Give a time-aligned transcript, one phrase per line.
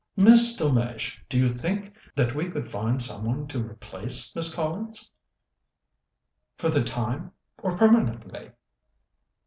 [0.17, 5.11] "Miss Delmege, do you think that we could find some one to replace Miss Collins?"
[6.57, 8.49] "For the time or permanently?"